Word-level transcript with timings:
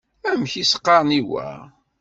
Amek 0.29 0.53
i 0.61 0.63
s-qqaren 0.65 1.15
i 1.19 1.21
wa? 1.29 1.47